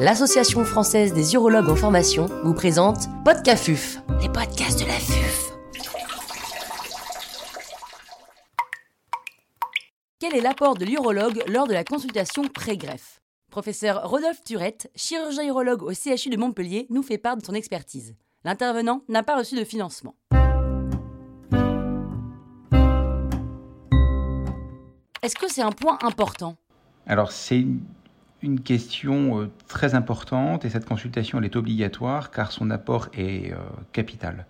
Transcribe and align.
l'Association 0.00 0.64
française 0.64 1.12
des 1.12 1.34
urologues 1.34 1.68
en 1.68 1.76
formation 1.76 2.24
vous 2.42 2.54
présente 2.54 3.00
Podcafuf, 3.22 3.98
les 4.22 4.30
podcasts 4.30 4.80
de 4.80 4.86
la 4.86 4.94
FUF. 4.94 5.52
Quel 10.18 10.34
est 10.34 10.40
l'apport 10.40 10.78
de 10.78 10.86
l'urologue 10.86 11.42
lors 11.48 11.66
de 11.66 11.74
la 11.74 11.84
consultation 11.84 12.44
pré-greffe? 12.44 13.20
Professeur 13.50 14.08
Rodolphe 14.08 14.42
Turette, 14.42 14.90
chirurgien 14.96 15.46
urologue 15.46 15.82
au 15.82 15.92
CHU 15.92 16.30
de 16.30 16.38
Montpellier, 16.38 16.86
nous 16.88 17.02
fait 17.02 17.18
part 17.18 17.36
de 17.36 17.44
son 17.44 17.52
expertise. 17.52 18.14
L'intervenant 18.42 19.02
n'a 19.10 19.22
pas 19.22 19.36
reçu 19.36 19.54
de 19.54 19.64
financement. 19.64 20.14
Est-ce 25.22 25.36
que 25.36 25.52
c'est 25.52 25.60
un 25.60 25.72
point 25.72 25.98
important? 26.00 26.56
Alors 27.06 27.32
c'est 27.32 27.66
une 28.42 28.60
question 28.60 29.40
euh, 29.40 29.50
très 29.68 29.94
importante 29.94 30.64
et 30.64 30.70
cette 30.70 30.86
consultation 30.86 31.38
elle 31.38 31.44
est 31.44 31.56
obligatoire 31.56 32.30
car 32.30 32.52
son 32.52 32.70
apport 32.70 33.08
est 33.16 33.52
euh, 33.52 33.56
capital. 33.92 34.46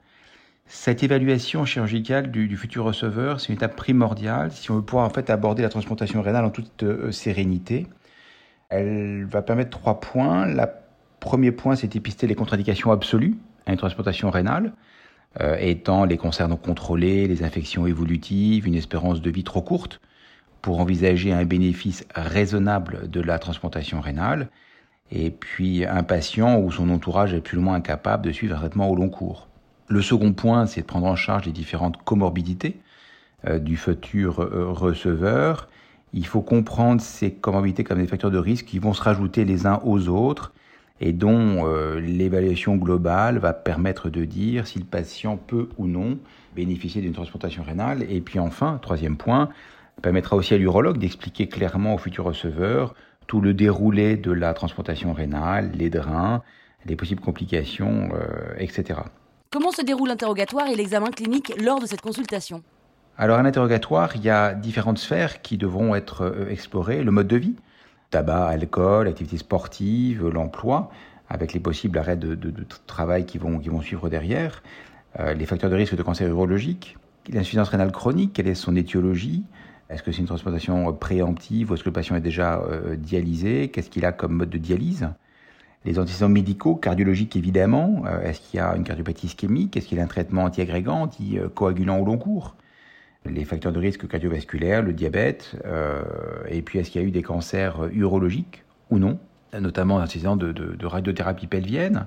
Cette 0.66 1.02
évaluation 1.02 1.64
chirurgicale 1.64 2.30
du, 2.30 2.56
futur 2.56 2.84
receveur, 2.84 3.40
c'est 3.40 3.48
une 3.48 3.56
étape 3.56 3.74
primordiale 3.74 4.52
si 4.52 4.70
on 4.70 4.76
veut 4.76 4.82
pouvoir 4.82 5.04
en 5.04 5.10
fait 5.10 5.28
aborder 5.28 5.62
la 5.62 5.68
transplantation 5.68 6.22
rénale 6.22 6.44
en 6.44 6.50
toute 6.50 6.84
euh, 6.84 7.10
sérénité. 7.10 7.88
Elle 8.68 9.24
va 9.24 9.42
permettre 9.42 9.70
trois 9.70 9.98
points. 9.98 10.46
Le 10.46 10.62
premier 11.18 11.50
point, 11.50 11.74
c'est 11.74 11.88
d'épister 11.88 12.28
les 12.28 12.36
contre-indications 12.36 12.92
absolues 12.92 13.36
à 13.66 13.72
une 13.72 13.78
transplantation 13.78 14.30
rénale, 14.30 14.72
étant 15.58 16.04
les 16.04 16.16
cancers 16.16 16.48
non 16.48 16.56
contrôlés, 16.56 17.26
les 17.26 17.42
infections 17.42 17.86
évolutives, 17.86 18.66
une 18.66 18.76
espérance 18.76 19.20
de 19.20 19.30
vie 19.30 19.44
trop 19.44 19.60
courte 19.60 20.00
pour 20.62 20.80
envisager 20.80 21.32
un 21.32 21.44
bénéfice 21.44 22.04
raisonnable 22.14 23.10
de 23.10 23.20
la 23.20 23.38
transplantation 23.38 24.00
rénale, 24.00 24.48
et 25.12 25.30
puis 25.30 25.84
un 25.84 26.02
patient 26.02 26.58
où 26.58 26.70
son 26.70 26.90
entourage 26.90 27.34
est 27.34 27.40
plus 27.40 27.58
ou 27.58 27.62
moins 27.62 27.74
incapable 27.74 28.24
de 28.24 28.32
suivre 28.32 28.54
un 28.56 28.58
traitement 28.58 28.88
au 28.88 28.96
long 28.96 29.08
cours. 29.08 29.48
Le 29.88 30.02
second 30.02 30.32
point, 30.32 30.66
c'est 30.66 30.82
de 30.82 30.86
prendre 30.86 31.06
en 31.06 31.16
charge 31.16 31.46
les 31.46 31.52
différentes 31.52 31.96
comorbidités 32.04 32.80
euh, 33.46 33.58
du 33.58 33.76
futur 33.76 34.40
euh, 34.40 34.70
receveur. 34.70 35.68
Il 36.12 36.26
faut 36.26 36.42
comprendre 36.42 37.00
ces 37.00 37.32
comorbidités 37.32 37.82
comme 37.82 37.98
des 37.98 38.06
facteurs 38.06 38.30
de 38.30 38.38
risque 38.38 38.66
qui 38.66 38.78
vont 38.78 38.92
se 38.92 39.02
rajouter 39.02 39.44
les 39.44 39.66
uns 39.66 39.80
aux 39.84 40.08
autres 40.08 40.52
et 41.00 41.12
dont 41.12 41.66
euh, 41.66 41.98
l'évaluation 41.98 42.76
globale 42.76 43.38
va 43.38 43.52
permettre 43.52 44.10
de 44.10 44.24
dire 44.24 44.66
si 44.66 44.78
le 44.78 44.84
patient 44.84 45.36
peut 45.36 45.68
ou 45.78 45.86
non 45.86 46.18
bénéficier 46.54 47.00
d'une 47.00 47.12
transplantation 47.12 47.62
rénale. 47.62 48.04
Et 48.08 48.20
puis 48.20 48.38
enfin, 48.38 48.78
troisième 48.82 49.16
point, 49.16 49.48
permettra 50.00 50.36
aussi 50.36 50.54
à 50.54 50.58
l'urologue 50.58 50.98
d'expliquer 50.98 51.48
clairement 51.48 51.94
au 51.94 51.98
futur 51.98 52.24
receveur 52.24 52.94
tout 53.26 53.40
le 53.40 53.54
déroulé 53.54 54.16
de 54.16 54.32
la 54.32 54.54
transplantation 54.54 55.12
rénale, 55.12 55.70
les 55.74 55.90
drains, 55.90 56.42
les 56.86 56.96
possibles 56.96 57.20
complications, 57.20 58.10
euh, 58.14 58.54
etc. 58.58 59.00
Comment 59.50 59.70
se 59.70 59.82
déroule 59.82 60.08
l'interrogatoire 60.08 60.66
et 60.68 60.74
l'examen 60.74 61.10
clinique 61.10 61.52
lors 61.62 61.80
de 61.80 61.86
cette 61.86 62.00
consultation? 62.00 62.62
Alors, 63.18 63.38
un 63.38 63.44
interrogatoire, 63.44 64.16
il 64.16 64.22
y 64.22 64.30
a 64.30 64.54
différentes 64.54 64.98
sphères 64.98 65.42
qui 65.42 65.58
devront 65.58 65.94
être 65.94 66.22
euh, 66.22 66.48
explorées. 66.50 67.02
Le 67.02 67.10
mode 67.10 67.28
de 67.28 67.36
vie, 67.36 67.54
tabac, 68.10 68.48
alcool, 68.48 69.08
activité 69.08 69.36
sportive, 69.36 70.26
l'emploi, 70.28 70.90
avec 71.28 71.52
les 71.52 71.60
possibles 71.60 71.98
arrêts 71.98 72.16
de, 72.16 72.36
travail 72.86 73.26
qui 73.26 73.38
vont, 73.38 73.58
qui 73.58 73.68
vont 73.68 73.82
suivre 73.82 74.08
derrière, 74.08 74.62
euh, 75.18 75.34
les 75.34 75.46
facteurs 75.46 75.70
de 75.70 75.76
risque 75.76 75.96
de 75.96 76.02
cancer 76.02 76.28
urologique, 76.28 76.96
l'insuffisance 77.28 77.68
rénale 77.68 77.92
chronique, 77.92 78.32
quelle 78.32 78.48
est 78.48 78.54
son 78.54 78.74
étiologie, 78.74 79.44
est-ce 79.90 80.02
que 80.02 80.12
c'est 80.12 80.20
une 80.20 80.26
transplantation 80.26 80.92
préemptive 80.92 81.70
ou 81.70 81.74
est-ce 81.74 81.82
que 81.82 81.88
le 81.88 81.92
patient 81.92 82.14
est 82.14 82.20
déjà 82.20 82.60
euh, 82.60 82.94
dialysé? 82.96 83.68
Qu'est-ce 83.68 83.90
qu'il 83.90 84.04
a 84.04 84.12
comme 84.12 84.34
mode 84.34 84.50
de 84.50 84.58
dialyse? 84.58 85.08
Les 85.84 85.98
antécédents 85.98 86.28
médicaux, 86.28 86.76
cardiologiques 86.76 87.34
évidemment. 87.34 88.04
Euh, 88.06 88.22
est-ce 88.22 88.40
qu'il 88.40 88.58
y 88.58 88.60
a 88.60 88.76
une 88.76 88.84
cardiopathie 88.84 89.26
ischémique? 89.26 89.76
Est-ce 89.76 89.88
qu'il 89.88 89.98
a 89.98 90.04
un 90.04 90.06
traitement 90.06 90.44
antiagrégant, 90.44 91.02
anticoagulant 91.02 91.98
au 91.98 92.04
long 92.04 92.18
cours? 92.18 92.54
Les 93.26 93.44
facteurs 93.44 93.72
de 93.72 93.80
risque 93.80 94.06
cardiovasculaire, 94.06 94.82
le 94.82 94.92
diabète. 94.92 95.56
Euh, 95.66 96.02
et 96.48 96.62
puis 96.62 96.78
est-ce 96.78 96.90
qu'il 96.90 97.00
y 97.00 97.04
a 97.04 97.06
eu 97.06 97.10
des 97.10 97.22
cancers 97.22 97.88
urologiques 97.92 98.62
ou 98.90 98.98
non? 98.98 99.18
Notamment 99.58 99.96
antécédents 99.96 100.36
de, 100.36 100.52
de, 100.52 100.86
radiothérapie 100.86 101.48
pelvienne. 101.48 102.06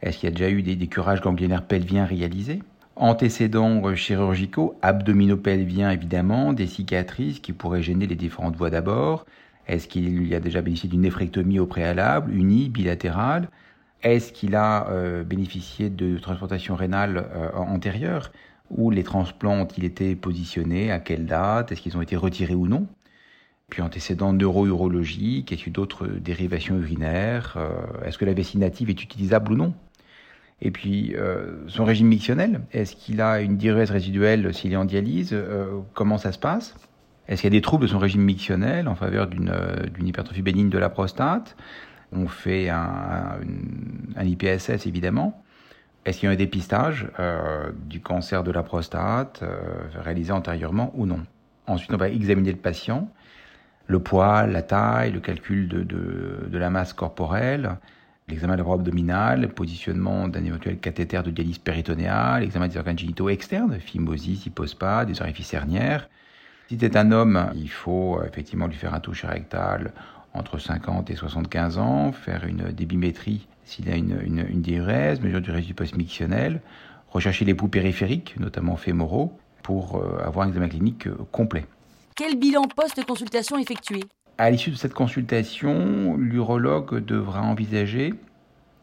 Est-ce 0.00 0.18
qu'il 0.18 0.30
y 0.30 0.32
a 0.32 0.34
déjà 0.34 0.48
eu 0.48 0.62
des, 0.62 0.76
des 0.76 0.86
curages 0.86 1.20
ganglionnaires 1.20 1.66
pelviens 1.66 2.06
réalisés? 2.06 2.62
Antécédents 3.00 3.94
chirurgicaux, 3.94 4.76
abdominopelviens 4.82 5.92
évidemment, 5.92 6.52
des 6.52 6.66
cicatrices 6.66 7.38
qui 7.38 7.52
pourraient 7.52 7.82
gêner 7.82 8.08
les 8.08 8.16
différentes 8.16 8.56
voies 8.56 8.70
d'abord. 8.70 9.24
Est-ce 9.68 9.86
qu'il 9.86 10.26
y 10.26 10.34
a 10.34 10.40
déjà 10.40 10.62
bénéficié 10.62 10.88
d'une 10.88 11.02
néphrectomie 11.02 11.60
au 11.60 11.66
préalable, 11.66 12.34
unie, 12.34 12.68
bilatérale? 12.68 13.50
Est-ce 14.02 14.32
qu'il 14.32 14.56
a 14.56 14.88
euh, 14.90 15.22
bénéficié 15.22 15.90
de 15.90 16.18
transplantation 16.18 16.74
rénale 16.74 17.28
euh, 17.36 17.52
antérieure? 17.54 18.32
Où 18.70 18.90
les 18.90 19.04
transplants 19.04 19.60
ont-ils 19.60 19.84
été 19.84 20.16
positionnés 20.16 20.90
À 20.90 20.98
quelle 20.98 21.26
date? 21.26 21.70
Est-ce 21.70 21.82
qu'ils 21.82 21.96
ont 21.96 22.02
été 22.02 22.16
retirés 22.16 22.56
ou 22.56 22.66
non? 22.66 22.88
Puis 23.70 23.80
antécédents 23.80 24.32
neuro-urologiques, 24.32 25.52
est-ce 25.52 25.70
d'autres 25.70 26.08
dérivations 26.08 26.76
urinaires 26.76 27.54
euh, 27.58 28.04
Est-ce 28.04 28.18
que 28.18 28.24
la 28.24 28.34
vessie 28.34 28.58
native 28.58 28.90
est 28.90 29.02
utilisable 29.04 29.52
ou 29.52 29.56
non? 29.56 29.74
Et 30.60 30.70
puis, 30.70 31.14
euh, 31.14 31.68
son 31.68 31.84
régime 31.84 32.08
mictionnel, 32.08 32.62
est-ce 32.72 32.96
qu'il 32.96 33.20
a 33.20 33.40
une 33.40 33.56
diurèse 33.56 33.90
résiduelle 33.90 34.52
s'il 34.52 34.72
est 34.72 34.76
en 34.76 34.84
dialyse 34.84 35.30
euh, 35.32 35.80
Comment 35.94 36.18
ça 36.18 36.32
se 36.32 36.38
passe? 36.38 36.74
Est-ce 37.28 37.42
qu'il 37.42 37.52
y 37.52 37.56
a 37.56 37.58
des 37.58 37.62
troubles 37.62 37.84
de 37.84 37.88
son 37.88 37.98
régime 37.98 38.22
mictionnel 38.22 38.88
en 38.88 38.96
faveur 38.96 39.28
d'une 39.28 39.50
euh, 39.50 39.86
hypertrophie 40.00 40.42
bénigne 40.42 40.70
de 40.70 40.78
la 40.78 40.88
prostate? 40.88 41.56
On 42.10 42.26
fait 42.26 42.70
un, 42.70 43.38
un, 44.16 44.24
IPSS 44.24 44.86
évidemment. 44.86 45.42
Est-ce 46.04 46.18
qu'il 46.18 46.26
y 46.28 46.30
a 46.30 46.32
un 46.32 46.36
dépistage 46.36 47.06
du 47.86 48.00
cancer 48.00 48.42
de 48.42 48.50
la 48.50 48.62
prostate 48.62 49.44
réalisé 49.94 50.32
antérieurement 50.32 50.90
ou 50.94 51.04
non? 51.04 51.20
Ensuite, 51.66 51.92
on 51.92 51.98
va 51.98 52.08
examiner 52.08 52.50
le 52.50 52.56
patient, 52.56 53.10
le 53.88 53.98
poids, 53.98 54.46
la 54.46 54.62
taille, 54.62 55.12
le 55.12 55.20
calcul 55.20 55.68
de, 55.68 55.82
de, 55.82 56.48
de 56.48 56.58
la 56.58 56.70
masse 56.70 56.94
corporelle, 56.94 57.76
l'examen 58.28 58.54
de 58.54 58.58
la 58.58 58.64
voie 58.64 58.74
abdominale, 58.74 59.42
le 59.42 59.48
positionnement 59.48 60.28
d'un 60.28 60.44
éventuel 60.44 60.78
cathéter 60.78 61.22
de 61.22 61.30
dialyse 61.30 61.58
péritonéale, 61.58 62.42
l'examen 62.42 62.68
des 62.68 62.76
organes 62.76 62.98
génitaux 62.98 63.28
externes, 63.28 63.78
phimosis, 63.80 64.46
hypospa, 64.46 65.04
des 65.04 65.20
orifices 65.20 65.54
hernières. 65.54 66.08
Si 66.68 66.76
c'est 66.78 66.96
un 66.96 67.12
homme, 67.12 67.50
il 67.54 67.70
faut 67.70 68.18
euh, 68.18 68.26
effectivement 68.26 68.66
lui 68.66 68.76
faire 68.76 68.94
un 68.94 69.00
toucher 69.00 69.26
rectal 69.26 69.92
entre 70.34 70.58
50 70.58 71.10
et 71.10 71.16
75 71.16 71.78
ans, 71.78 72.12
faire 72.12 72.44
une 72.44 72.70
débimétrie 72.72 73.46
s'il 73.64 73.90
a 73.90 73.96
une, 73.96 74.18
une, 74.24 74.46
une 74.48 74.62
diurèse, 74.62 75.20
mesure 75.20 75.42
du 75.42 75.50
résidu 75.50 75.74
post-mictionnel, 75.74 76.62
rechercher 77.10 77.44
les 77.44 77.52
bouts 77.54 77.68
périphériques, 77.68 78.34
notamment 78.40 78.76
fémoraux, 78.76 79.38
pour 79.62 79.96
euh, 79.96 80.22
avoir 80.24 80.46
un 80.46 80.48
examen 80.48 80.68
clinique 80.68 81.06
euh, 81.06 81.16
complet. 81.32 81.66
Quel 82.16 82.38
bilan 82.38 82.62
post-consultation 82.74 83.58
effectué 83.58 84.00
à 84.38 84.50
l'issue 84.50 84.70
de 84.70 84.76
cette 84.76 84.94
consultation, 84.94 86.16
l'urologue 86.16 87.04
devra 87.04 87.42
envisager 87.42 88.14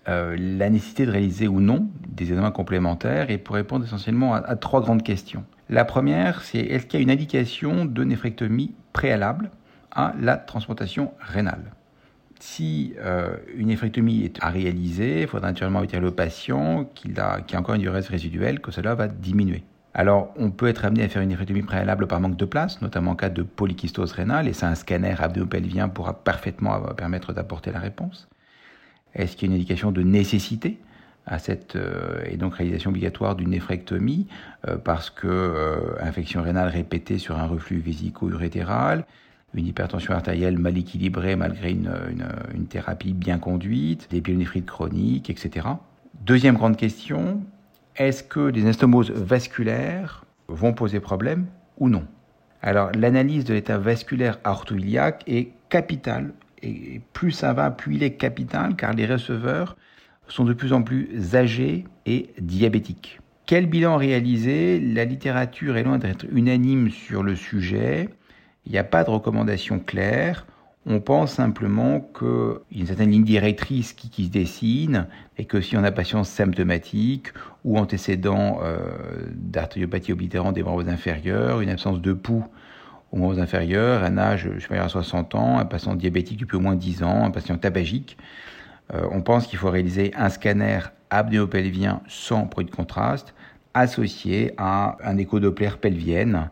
euh, 0.10 0.36
la 0.38 0.70
nécessité 0.70 1.06
de 1.06 1.12
réaliser 1.12 1.48
ou 1.48 1.62
non 1.62 1.88
des 2.08 2.26
examens 2.30 2.52
complémentaires 2.52 3.32
et 3.32 3.38
pour 3.38 3.56
répondre 3.56 3.86
essentiellement 3.86 4.36
à, 4.36 4.56
trois 4.58 4.82
grandes 4.82 5.02
questions. 5.02 5.46
La 5.70 5.86
première, 5.86 6.44
c'est 6.44 6.60
est-ce 6.60 6.86
qu'il 6.86 7.00
y 7.00 7.02
a 7.02 7.04
une 7.04 7.10
indication 7.10 7.86
de 7.86 8.04
néphrectomie 8.04 8.76
préalable 8.94 9.50
à 9.92 10.14
la 10.20 10.36
transplantation 10.36 11.14
rénale? 11.20 11.72
Si 12.42 12.94
euh, 13.00 13.38
une 13.56 13.68
néphrectomie 13.68 14.26
est 14.26 14.44
à 14.44 14.50
réaliser, 14.50 15.22
il 15.22 15.28
faudra 15.28 15.48
naturellement 15.48 15.80
avertir 15.80 16.02
le 16.02 16.12
patient 16.12 16.84
qu'il 16.94 17.18
a, 17.20 17.40
a 17.52 17.58
encore 17.58 17.76
une 17.76 17.82
diurèse 17.82 18.10
résiduelle, 18.10 18.60
que 18.60 18.72
cela 18.72 18.94
va 18.94 19.08
diminuer. 19.08 19.64
Alors, 19.98 20.34
on 20.36 20.52
peut 20.52 20.68
être 20.68 20.84
amené 20.84 21.04
à 21.04 21.08
faire 21.08 21.22
une 21.22 21.30
néphrectomie 21.30 21.62
préalable 21.62 22.06
par 22.06 22.20
manque 22.20 22.36
de 22.36 22.44
place, 22.44 22.82
notamment 22.82 23.12
en 23.12 23.16
cas 23.16 23.30
de 23.30 23.44
polykystose 23.44 24.12
rénale, 24.12 24.50
et 24.50 24.52
ça, 24.52 24.68
un 24.68 24.76
scanner 24.76 25.16
abdominopelvien 25.18 25.88
pourra 25.88 26.14
parfaitement 26.14 26.82
permettre 26.98 27.32
d'apporter 27.32 27.72
la 27.72 27.80
réponse. 27.80 28.28
Est-ce 29.14 29.38
qu'il 29.38 29.48
y 29.48 29.52
a 29.52 29.56
une 29.56 29.62
indication 29.62 29.94
de 29.94 30.04
nécessité 30.04 30.78
à 31.26 31.40
cette 31.40 31.78
euh, 31.78 32.22
et 32.26 32.36
donc 32.36 32.56
réalisation 32.56 32.90
obligatoire 32.90 33.36
d'une 33.36 33.52
néphrectomie 33.52 34.28
euh, 34.68 34.78
parce 34.78 35.10
que 35.10 35.28
euh, 35.28 35.96
infection 36.02 36.44
rénale 36.44 36.68
répétée 36.68 37.18
sur 37.18 37.40
un 37.40 37.48
reflux 37.48 37.80
vésico-urétéral, 37.80 39.06
une 39.54 39.66
hypertension 39.66 40.14
artérielle 40.14 40.58
mal 40.58 40.78
équilibrée 40.78 41.38
malgré 41.38 41.72
une, 41.72 42.68
thérapie 42.68 43.14
bien 43.14 43.40
conduite, 43.40 44.10
des 44.12 44.20
pyélonéphrite 44.20 44.66
chroniques, 44.66 45.30
etc. 45.30 45.68
Deuxième 46.26 46.56
grande 46.56 46.76
question, 46.76 47.42
est-ce 47.98 48.24
que 48.24 48.40
les 48.40 48.66
instomoses 48.66 49.12
vasculaires 49.12 50.26
vont 50.48 50.74
poser 50.74 51.00
problème 51.00 51.48
ou 51.78 51.90
non? 51.90 52.06
Alors 52.62 52.92
l'analyse 52.94 53.46
de 53.46 53.54
l'état 53.54 53.78
vasculaire 53.78 54.40
artéroïliaque 54.44 55.24
est 55.28 55.52
capitale 55.70 56.34
et 56.62 57.02
plus 57.14 57.32
ça 57.32 57.54
va, 57.54 57.72
plus 57.72 57.96
il 57.96 58.04
est 58.04 58.14
capital 58.14 58.76
car 58.76 58.94
les 58.94 59.06
receveurs 59.06 59.78
sont 60.28 60.46
de 60.46 60.54
plus 60.54 60.74
en 60.74 60.82
plus 60.82 61.36
âgés 61.36 61.86
et 62.06 62.32
diabétiques. 62.40 63.20
Quel 63.46 63.68
bilan 63.68 63.98
réaliser? 63.98 64.80
La 64.80 65.06
littérature 65.06 65.78
est 65.78 65.84
loin 65.84 66.00
d'être 66.00 66.26
unanime 66.32 66.90
sur 66.90 67.22
le 67.22 67.36
sujet. 67.36 68.10
Il 68.66 68.72
n'y 68.72 68.80
a 68.80 68.84
pas 68.84 69.04
de 69.04 69.12
recommandation 69.12 69.80
claire. 69.80 70.48
On 70.88 71.00
pense 71.00 71.34
simplement 71.34 72.00
qu'il 72.00 72.28
y 72.72 72.78
a 72.78 72.82
une 72.82 72.86
certaine 72.86 73.10
ligne 73.10 73.24
directrice 73.24 73.94
qui, 73.94 74.26
se 74.26 74.30
dessine 74.30 75.08
et 75.38 75.46
que 75.46 75.60
si 75.60 75.76
on 75.76 75.84
a 75.84 75.92
patience 75.92 76.30
symptomatique 76.30 77.30
ou 77.64 77.80
antécédent 77.80 78.60
euh, 78.62 78.78
d'artériopathie 79.34 80.14
oblitérante 80.14 80.54
des 80.54 80.62
membres 80.62 80.88
inférieurs, 80.88 81.62
une 81.62 81.70
absence 81.70 82.02
de 82.02 82.14
pouls 82.14 82.46
aux 83.12 83.18
membres 83.18 83.40
inférieurs, 83.40 84.04
un 84.04 84.20
âge 84.20 84.48
supérieur 84.60 84.86
à 84.86 84.90
60 84.90 85.34
ans, 85.34 85.58
un 85.58 85.66
patient 85.66 85.96
diabétique 85.96 86.40
depuis 86.40 86.58
au 86.58 86.60
moins 86.60 86.76
10 86.76 87.02
ans, 87.02 87.26
un 87.26 87.32
patient 87.32 87.58
tabagique, 87.58 88.16
euh, 88.94 89.08
on 89.12 89.22
pense 89.22 89.48
qu'il 89.48 89.58
faut 89.58 89.72
réaliser 89.72 90.14
un 90.16 90.30
scanner 90.30 90.80
abnéopelvien 91.10 92.02
sans 92.08 92.46
produit 92.46 92.70
de 92.70 92.76
contraste 92.76 93.34
associé 93.74 94.54
à 94.58 94.98
un 95.04 95.18
écho-doppler 95.18 95.72
pelvienne 95.82 96.50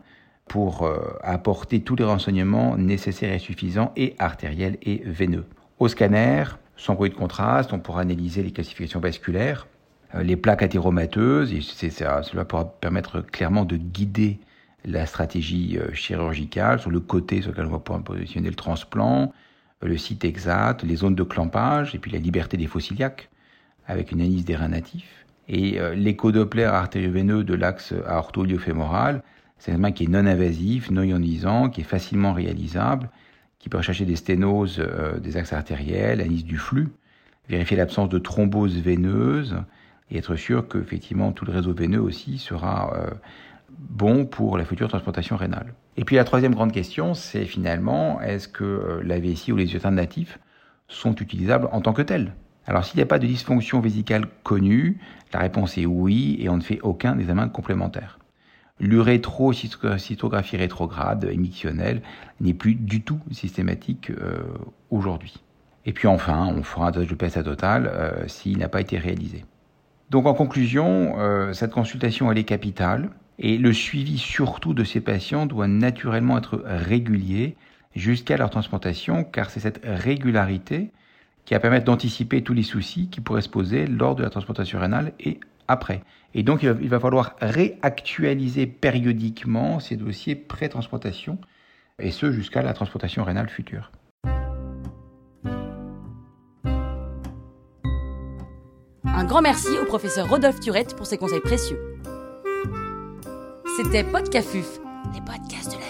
pour 0.48 0.82
euh, 0.82 1.18
apporter 1.22 1.80
tous 1.80 1.96
les 1.96 2.04
renseignements 2.04 2.76
nécessaires 2.76 3.32
et 3.32 3.38
suffisants 3.38 3.92
et 3.96 4.14
artériels 4.18 4.76
et 4.82 5.02
veineux. 5.04 5.46
Au 5.78 5.88
scanner, 5.88 6.44
sans 6.76 6.94
bruit 6.94 7.10
de 7.10 7.14
contraste, 7.14 7.72
on 7.72 7.78
pourra 7.78 8.02
analyser 8.02 8.42
les 8.42 8.50
classifications 8.50 9.00
vasculaires, 9.00 9.66
euh, 10.14 10.22
les 10.22 10.36
plaques 10.36 10.62
athéromateuses, 10.62 11.52
et 11.52 11.60
cela 11.60 12.44
pourra 12.44 12.66
permettre 12.66 13.20
clairement 13.20 13.64
de 13.64 13.76
guider 13.76 14.38
la 14.84 15.06
stratégie 15.06 15.78
euh, 15.78 15.92
chirurgicale 15.94 16.78
sur 16.78 16.90
le 16.90 17.00
côté 17.00 17.40
sur 17.40 17.50
lequel 17.50 17.66
on 17.66 17.70
va 17.70 17.78
positionner 17.78 18.50
le 18.50 18.54
transplant, 18.54 19.32
le 19.82 19.96
site 19.96 20.24
exact, 20.24 20.82
les 20.82 20.96
zones 20.96 21.14
de 21.14 21.22
clampage, 21.22 21.94
et 21.94 21.98
puis 21.98 22.10
la 22.10 22.18
liberté 22.18 22.56
des 22.56 22.66
fossiliaques, 22.66 23.28
avec 23.86 24.12
une 24.12 24.20
analyse 24.20 24.44
des 24.44 24.56
reins 24.56 24.68
natifs. 24.68 25.26
Et 25.46 25.78
l'écho-doppler 25.94 26.64
artério-veineux 26.64 27.44
de 27.44 27.52
l'axe 27.52 27.92
aorto-iliofémoral, 28.06 29.22
c'est 29.64 29.72
un 29.72 29.92
qui 29.92 30.04
est 30.04 30.08
non 30.08 30.26
invasif, 30.26 30.90
non 30.90 31.02
ionisant, 31.02 31.70
qui 31.70 31.80
est 31.80 31.84
facilement 31.84 32.34
réalisable, 32.34 33.08
qui 33.58 33.70
peut 33.70 33.78
rechercher 33.78 34.04
des 34.04 34.16
sténoses 34.16 34.76
euh, 34.78 35.18
des 35.18 35.38
axes 35.38 35.54
artériels, 35.54 36.20
analyse 36.20 36.44
du 36.44 36.58
flux, 36.58 36.88
vérifier 37.48 37.78
l'absence 37.78 38.10
de 38.10 38.18
thrombose 38.18 38.76
veineuse 38.76 39.56
et 40.10 40.18
être 40.18 40.36
sûr 40.36 40.68
que 40.68 40.76
effectivement 40.76 41.32
tout 41.32 41.46
le 41.46 41.52
réseau 41.52 41.72
veineux 41.72 42.02
aussi 42.02 42.36
sera 42.36 42.94
euh, 42.94 43.10
bon 43.78 44.26
pour 44.26 44.58
la 44.58 44.66
future 44.66 44.88
transplantation 44.88 45.38
rénale. 45.38 45.72
Et 45.96 46.04
puis 46.04 46.16
la 46.16 46.24
troisième 46.24 46.54
grande 46.54 46.72
question, 46.72 47.14
c'est 47.14 47.46
finalement 47.46 48.20
est-ce 48.20 48.48
que 48.48 48.64
euh, 48.64 49.02
la 49.02 49.18
VSI 49.18 49.52
ou 49.52 49.56
les 49.56 49.72
yeux 49.72 49.80
natifs 49.90 50.38
sont 50.88 51.14
utilisables 51.14 51.70
en 51.72 51.80
tant 51.80 51.94
que 51.94 52.02
tels? 52.02 52.34
Alors 52.66 52.84
s'il 52.84 52.98
n'y 52.98 53.02
a 53.02 53.06
pas 53.06 53.18
de 53.18 53.26
dysfonction 53.26 53.80
vésicale 53.80 54.26
connue, 54.42 54.98
la 55.32 55.40
réponse 55.40 55.78
est 55.78 55.86
oui 55.86 56.36
et 56.38 56.50
on 56.50 56.58
ne 56.58 56.62
fait 56.62 56.80
aucun 56.82 57.18
examen 57.18 57.48
complémentaire 57.48 58.18
l'urétrocytographie 58.80 60.56
rétrograde 60.56 61.28
émissionnelle 61.30 62.02
n'est 62.40 62.54
plus 62.54 62.74
du 62.74 63.02
tout 63.02 63.20
systématique 63.30 64.10
euh, 64.10 64.42
aujourd'hui. 64.90 65.34
Et 65.86 65.92
puis 65.92 66.08
enfin, 66.08 66.46
on 66.46 66.62
fera 66.62 66.88
un 66.88 66.90
dosage 66.90 67.08
de 67.08 67.14
PSA 67.14 67.42
total 67.42 67.90
euh, 67.92 68.26
s'il 68.26 68.58
n'a 68.58 68.68
pas 68.68 68.80
été 68.80 68.98
réalisé. 68.98 69.44
Donc 70.10 70.26
en 70.26 70.34
conclusion, 70.34 71.14
euh, 71.18 71.52
cette 71.52 71.72
consultation 71.72 72.30
elle 72.30 72.38
est 72.38 72.44
capitale 72.44 73.10
et 73.38 73.58
le 73.58 73.72
suivi 73.72 74.18
surtout 74.18 74.74
de 74.74 74.84
ces 74.84 75.00
patients 75.00 75.46
doit 75.46 75.68
naturellement 75.68 76.38
être 76.38 76.62
régulier 76.64 77.56
jusqu'à 77.94 78.36
leur 78.36 78.50
transplantation 78.50 79.24
car 79.24 79.50
c'est 79.50 79.60
cette 79.60 79.80
régularité 79.84 80.90
qui 81.44 81.54
va 81.54 81.60
permettre 81.60 81.84
d'anticiper 81.84 82.42
tous 82.42 82.54
les 82.54 82.62
soucis 82.62 83.08
qui 83.08 83.20
pourraient 83.20 83.42
se 83.42 83.48
poser 83.48 83.86
lors 83.86 84.14
de 84.14 84.22
la 84.22 84.30
transplantation 84.30 84.78
rénale 84.78 85.12
et 85.20 85.40
après. 85.68 86.02
Et 86.34 86.42
donc, 86.42 86.62
il 86.62 86.88
va, 86.88 87.00
falloir 87.00 87.36
réactualiser 87.40 88.66
périodiquement 88.66 89.80
ces 89.80 89.96
dossiers 89.96 90.34
pré-transplantation, 90.34 91.38
et 92.00 92.10
ce 92.10 92.32
jusqu'à 92.32 92.62
la 92.62 92.72
transplantation 92.72 93.22
rénale 93.24 93.48
future. 93.48 93.92
Un 99.04 99.24
grand 99.24 99.42
merci 99.42 99.68
au 99.80 99.84
professeur 99.84 100.28
Rodolphe 100.28 100.58
Turette 100.58 100.96
pour 100.96 101.06
ses 101.06 101.18
conseils 101.18 101.40
précieux. 101.40 101.78
C'était 103.76 104.02
Podcafuf, 104.02 104.80
les 105.14 105.20
podcasts 105.20 105.72
de 105.72 105.78
la. 105.78 105.83